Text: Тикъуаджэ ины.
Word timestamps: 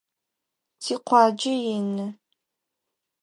Тикъуаджэ 0.81 1.53
ины. 1.75 2.05